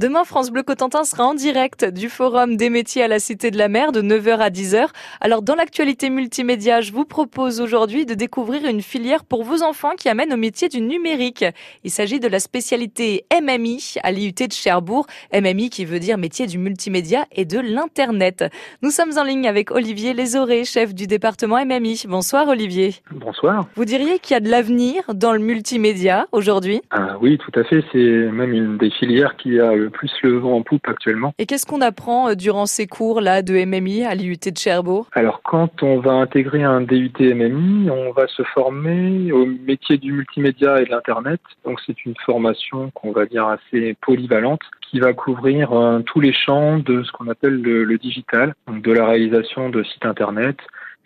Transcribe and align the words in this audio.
Demain, 0.00 0.24
France 0.24 0.50
Bleu 0.50 0.62
Cotentin 0.62 1.04
sera 1.04 1.26
en 1.26 1.34
direct 1.34 1.84
du 1.84 2.08
Forum 2.08 2.56
des 2.56 2.70
métiers 2.70 3.02
à 3.02 3.06
la 3.06 3.18
Cité 3.18 3.50
de 3.50 3.58
la 3.58 3.68
Mer 3.68 3.92
de 3.92 4.00
9h 4.00 4.38
à 4.38 4.48
10h. 4.48 4.86
Alors, 5.20 5.42
dans 5.42 5.54
l'actualité 5.54 6.08
multimédia, 6.08 6.80
je 6.80 6.90
vous 6.90 7.04
propose 7.04 7.60
aujourd'hui 7.60 8.06
de 8.06 8.14
découvrir 8.14 8.64
une 8.64 8.80
filière 8.80 9.26
pour 9.26 9.44
vos 9.44 9.62
enfants 9.62 9.92
qui 9.98 10.08
amène 10.08 10.32
au 10.32 10.38
métier 10.38 10.70
du 10.70 10.80
numérique. 10.80 11.44
Il 11.84 11.90
s'agit 11.90 12.18
de 12.18 12.28
la 12.28 12.38
spécialité 12.38 13.26
MMI 13.42 13.96
à 14.02 14.10
l'IUT 14.10 14.32
de 14.32 14.52
Cherbourg. 14.52 15.06
MMI 15.34 15.68
qui 15.68 15.84
veut 15.84 15.98
dire 15.98 16.16
métier 16.16 16.46
du 16.46 16.56
multimédia 16.56 17.26
et 17.30 17.44
de 17.44 17.58
l'Internet. 17.58 18.46
Nous 18.80 18.90
sommes 18.90 19.18
en 19.18 19.22
ligne 19.22 19.46
avec 19.46 19.70
Olivier 19.70 20.14
Lézoré, 20.14 20.64
chef 20.64 20.94
du 20.94 21.08
département 21.08 21.62
MMI. 21.62 22.04
Bonsoir 22.08 22.48
Olivier. 22.48 22.94
Bonsoir. 23.10 23.66
Vous 23.74 23.84
diriez 23.84 24.18
qu'il 24.18 24.32
y 24.32 24.38
a 24.38 24.40
de 24.40 24.48
l'avenir 24.48 25.02
dans 25.12 25.34
le 25.34 25.40
multimédia 25.40 26.26
aujourd'hui? 26.32 26.80
Ah, 26.90 27.18
Oui, 27.20 27.36
tout 27.36 27.60
à 27.60 27.64
fait. 27.64 27.84
C'est 27.92 27.98
même 27.98 28.54
une 28.54 28.78
des 28.78 28.90
filières 28.92 29.36
qui 29.36 29.60
a 29.60 29.89
le 29.90 29.98
plus 29.98 30.12
le 30.22 30.38
vent 30.38 30.56
en 30.56 30.62
poupe 30.62 30.86
actuellement. 30.88 31.34
Et 31.38 31.46
qu'est-ce 31.46 31.66
qu'on 31.66 31.80
apprend 31.80 32.30
euh, 32.30 32.34
durant 32.34 32.66
ces 32.66 32.86
cours-là 32.86 33.42
de 33.42 33.54
MMI 33.64 34.04
à 34.04 34.14
l'IUT 34.14 34.36
de 34.36 34.56
Cherbourg? 34.56 35.08
Alors, 35.12 35.42
quand 35.42 35.82
on 35.82 35.98
va 35.98 36.12
intégrer 36.12 36.62
un 36.62 36.80
DUT 36.80 37.12
MMI, 37.18 37.90
on 37.90 38.12
va 38.12 38.26
se 38.28 38.42
former 38.42 39.32
au 39.32 39.46
métier 39.46 39.98
du 39.98 40.12
multimédia 40.12 40.80
et 40.80 40.84
de 40.84 40.90
l'Internet. 40.90 41.40
Donc, 41.64 41.80
c'est 41.84 42.04
une 42.04 42.14
formation 42.24 42.90
qu'on 42.94 43.12
va 43.12 43.26
dire 43.26 43.46
assez 43.46 43.96
polyvalente 44.00 44.62
qui 44.90 45.00
va 45.00 45.12
couvrir 45.12 45.72
euh, 45.72 46.00
tous 46.00 46.20
les 46.20 46.32
champs 46.32 46.78
de 46.78 47.02
ce 47.02 47.12
qu'on 47.12 47.28
appelle 47.28 47.60
le, 47.60 47.84
le 47.84 47.98
digital, 47.98 48.54
donc 48.66 48.82
de 48.82 48.92
la 48.92 49.06
réalisation 49.06 49.68
de 49.68 49.82
sites 49.82 50.04
Internet, 50.04 50.56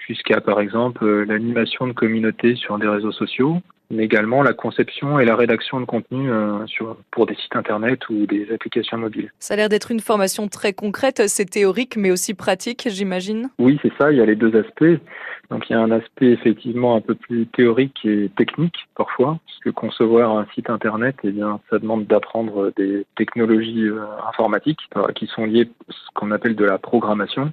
jusqu'à 0.07 0.41
par 0.41 0.60
exemple 0.60 1.05
euh, 1.05 1.24
l'animation 1.24 1.87
de 1.87 1.93
communautés 1.93 2.57
sur 2.57 2.79
des 2.79 2.88
réseaux 2.88 3.12
sociaux, 3.12 3.60
mais 3.91 4.05
également 4.05 4.43
la 4.43 4.52
conception 4.52 5.19
et 5.19 5.24
la 5.24 5.37
rédaction 5.37 5.80
de 5.80 5.84
contenu 5.84 6.30
euh, 6.30 6.66
sur, 6.66 6.97
pour 7.11 7.27
des 7.27 7.34
sites 7.34 7.56
internet 7.56 8.09
ou 8.09 8.27
des 8.27 8.51
applications 8.52 8.98
mobiles. 8.98 9.30
Ça 9.38 9.55
a 9.55 9.57
l'air 9.57 9.69
d'être 9.69 9.91
une 9.91 10.01
formation 10.01 10.48
très 10.48 10.73
concrète, 10.73 11.23
c'est 11.29 11.48
théorique 11.48 11.97
mais 11.97 12.10
aussi 12.10 12.34
pratique, 12.34 12.88
j'imagine. 12.88 13.51
Oui, 13.59 13.79
c'est 13.82 13.93
ça, 13.99 14.12
il 14.12 14.18
y 14.18 14.21
a 14.21 14.27
les 14.27 14.37
deux 14.37 14.57
aspects. 14.57 15.01
Donc 15.51 15.68
il 15.68 15.74
y 15.74 15.77
a 15.77 15.80
un 15.80 15.90
aspect 15.90 16.32
effectivement 16.32 16.96
un 16.96 17.01
peu 17.01 17.15
plus 17.15 17.46
théorique 17.46 17.99
et 18.05 18.30
technique 18.37 18.77
parfois, 18.96 19.38
parce 19.46 19.59
que 19.60 19.71
concevoir 19.71 20.37
un 20.37 20.46
site 20.55 20.71
internet, 20.71 21.16
eh 21.23 21.30
bien, 21.30 21.60
ça 21.71 21.79
demande 21.79 22.07
d'apprendre 22.07 22.73
des 22.77 23.07
technologies 23.16 23.88
euh, 23.88 24.01
informatiques 24.29 24.80
qui 25.15 25.27
sont 25.27 25.45
liées 25.45 25.68
à 25.88 25.93
ce 25.93 26.10
qu'on 26.15 26.30
appelle 26.30 26.57
de 26.57 26.65
la 26.65 26.79
programmation. 26.79 27.52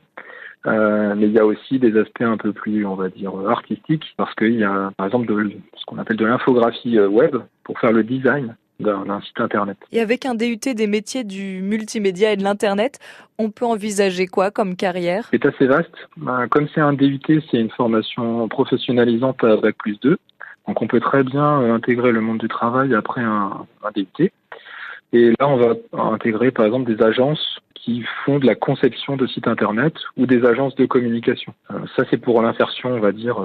Euh, 0.67 1.15
mais 1.17 1.25
il 1.25 1.33
y 1.33 1.39
a 1.39 1.45
aussi 1.45 1.79
des 1.79 1.97
aspects 1.97 2.21
un 2.21 2.37
peu 2.37 2.53
plus, 2.53 2.85
on 2.85 2.95
va 2.95 3.09
dire, 3.09 3.33
artistiques, 3.49 4.13
parce 4.17 4.33
qu'il 4.35 4.55
y 4.55 4.63
a, 4.63 4.91
par 4.95 5.07
exemple, 5.07 5.27
de, 5.27 5.51
ce 5.81 5.85
qu'on 5.85 5.97
appelle 5.97 6.17
de 6.17 6.25
l'infographie 6.25 6.97
euh, 6.97 7.07
web 7.07 7.35
pour 7.63 7.79
faire 7.79 7.91
le 7.91 8.03
design 8.03 8.55
d'un 8.79 9.21
site 9.21 9.39
internet. 9.39 9.77
Et 9.91 10.01
avec 10.01 10.25
un 10.25 10.33
DUT 10.33 10.57
des 10.57 10.87
métiers 10.87 11.23
du 11.23 11.61
multimédia 11.61 12.31
et 12.31 12.35
de 12.35 12.43
l'internet, 12.43 12.97
on 13.37 13.51
peut 13.51 13.65
envisager 13.65 14.25
quoi 14.25 14.49
comme 14.49 14.75
carrière? 14.75 15.27
C'est 15.29 15.45
assez 15.45 15.67
vaste. 15.67 15.93
Ben, 16.17 16.47
comme 16.47 16.67
c'est 16.73 16.81
un 16.81 16.93
DUT, 16.93 17.21
c'est 17.27 17.59
une 17.59 17.69
formation 17.69 18.47
professionnalisante 18.47 19.43
à 19.43 19.57
bac 19.57 19.75
plus 19.77 19.99
2. 20.01 20.17
Donc 20.67 20.81
on 20.81 20.87
peut 20.87 20.99
très 20.99 21.23
bien 21.23 21.61
euh, 21.61 21.75
intégrer 21.75 22.11
le 22.11 22.21
monde 22.21 22.39
du 22.39 22.47
travail 22.47 22.95
après 22.95 23.21
un, 23.21 23.65
un 23.83 23.91
DUT. 23.95 24.31
Et 25.13 25.29
là, 25.39 25.47
on 25.47 25.57
va 25.57 25.75
intégrer 25.93 26.51
par 26.51 26.65
exemple 26.65 26.91
des 26.91 27.03
agences 27.03 27.59
qui 27.75 28.03
font 28.25 28.39
de 28.39 28.45
la 28.45 28.55
conception 28.55 29.17
de 29.17 29.27
sites 29.27 29.47
internet 29.47 29.93
ou 30.17 30.25
des 30.25 30.45
agences 30.45 30.75
de 30.75 30.85
communication. 30.85 31.53
Euh, 31.71 31.79
ça, 31.95 32.03
c'est 32.09 32.17
pour 32.17 32.41
l'insertion, 32.41 32.89
on 32.93 32.99
va 32.99 33.11
dire, 33.11 33.39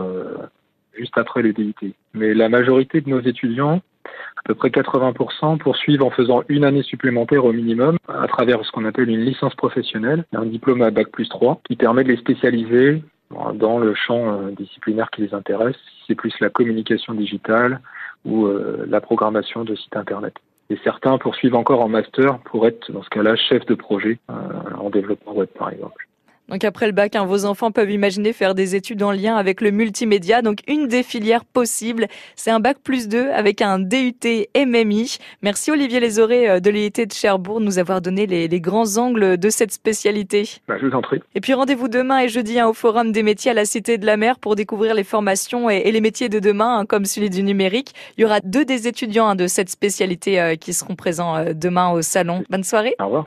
juste 0.97 1.17
après 1.19 1.43
les 1.43 1.53
DIT. 1.53 1.95
Mais 2.15 2.35
la 2.35 2.49
majorité 2.49 3.01
de 3.01 3.09
nos 3.09 3.21
étudiants, 3.21 3.81
à 4.05 4.43
peu 4.45 4.55
près 4.55 4.69
80%, 4.69 5.59
poursuivent 5.59 6.03
en 6.03 6.11
faisant 6.11 6.43
une 6.49 6.65
année 6.65 6.83
supplémentaire 6.83 7.45
au 7.45 7.53
minimum 7.53 7.99
à 8.09 8.27
travers 8.27 8.65
ce 8.65 8.71
qu'on 8.71 8.85
appelle 8.85 9.09
une 9.09 9.25
licence 9.25 9.55
professionnelle, 9.55 10.25
un 10.33 10.47
diplôme 10.47 10.83
à 10.83 10.91
bac 10.91 11.09
plus 11.11 11.29
3, 11.29 11.61
qui 11.65 11.77
permet 11.77 12.05
de 12.05 12.09
les 12.09 12.19
spécialiser 12.19 13.03
dans 13.55 13.79
le 13.79 13.93
champ 13.95 14.33
euh, 14.33 14.51
disciplinaire 14.53 15.11
qui 15.11 15.23
les 15.23 15.35
intéresse, 15.35 15.77
c'est 16.07 16.15
plus 16.15 16.33
la 16.41 16.49
communication 16.49 17.13
digitale 17.13 17.81
ou 18.25 18.49
la 18.89 19.01
programmation 19.01 19.63
de 19.63 19.77
sites 19.77 19.97
internet 19.97 20.35
et 20.71 20.79
certains 20.83 21.19
poursuivent 21.19 21.55
encore 21.55 21.81
en 21.81 21.89
master 21.89 22.39
pour 22.41 22.67
être, 22.67 22.91
dans 22.91 23.03
ce 23.03 23.11
cas-là, 23.11 23.37
chef 23.37 23.65
de 23.67 23.75
projet 23.75 24.19
euh, 24.31 24.35
en 24.79 24.91
développement 24.91 25.35
web, 25.35 25.49
par 25.49 25.71
exemple. 25.71 26.09
Donc 26.49 26.65
après 26.65 26.87
le 26.87 26.93
bac, 26.93 27.17
hein, 27.17 27.25
vos 27.25 27.45
enfants 27.45 27.71
peuvent 27.71 27.91
imaginer 27.91 28.33
faire 28.33 28.55
des 28.55 28.77
études 28.77 29.03
en 29.03 29.13
lien 29.13 29.37
avec 29.37 29.61
le 29.61 29.71
multimédia. 29.71 30.43
Donc 30.43 30.61
une 30.69 30.87
des 30.87 31.03
filières 31.03 31.45
possibles, 31.45 32.07
c'est 32.37 32.51
un 32.51 32.61
bac 32.61 32.79
plus 32.83 33.09
2 33.09 33.31
avec 33.31 33.63
un 33.63 33.79
DUT 33.79 34.47
MMI. 34.57 35.19
Merci 35.43 35.71
Olivier 35.71 36.01
Lézoré 36.01 36.49
euh, 36.49 36.61
de 36.61 36.71
l'IET 36.71 36.91
de 37.07 37.13
Cherbourg 37.13 37.61
de 37.61 37.65
nous 37.65 37.79
avoir 37.79 38.01
donné 38.01 38.27
les, 38.27 38.49
les, 38.49 38.61
grands 38.61 38.97
angles 38.97 39.37
de 39.37 39.51
cette 39.51 39.73
spécialité. 39.73 40.49
Bah, 40.69 40.77
je 40.81 40.87
vous 40.87 40.95
en 40.95 41.03
prie. 41.03 41.21
Et 41.35 41.41
puis 41.41 41.53
rendez-vous 41.55 41.89
demain 41.89 42.21
et 42.21 42.29
jeudi 42.29 42.59
hein, 42.59 42.69
au 42.69 42.73
Forum 42.73 43.13
des 43.13 43.23
métiers 43.23 43.51
à 43.51 43.55
la 43.55 43.65
Cité 43.65 43.99
de 43.99 44.07
la 44.07 44.17
Mer 44.17 44.39
pour 44.39 44.57
découvrir 44.57 44.95
les 44.95 45.05
formations 45.05 45.69
et, 45.69 45.83
et 45.85 45.93
les 45.93 46.01
métiers 46.01 46.29
de 46.29 46.39
demain, 46.39 46.79
hein, 46.79 46.87
comme 46.87 47.05
celui 47.05 47.31
du 47.31 47.43
numérique. 47.43 47.93
Il 48.17 48.23
y 48.23 48.25
aura 48.25 48.41
deux 48.41 48.65
des 48.65 48.89
étudiants 48.89 49.35
de 49.35 49.47
cette 49.47 49.71
spécialité 49.71 50.41
euh, 50.41 50.57
qui 50.57 50.73
seront 50.73 50.95
présents 50.95 51.37
euh, 51.37 51.53
demain 51.55 51.91
au 51.91 52.03
salon. 52.03 52.45
Bonne 52.51 52.65
soirée. 52.65 52.95
Au 53.01 53.07
revoir. 53.07 53.25